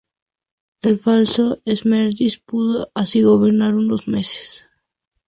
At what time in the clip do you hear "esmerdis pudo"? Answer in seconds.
1.63-2.89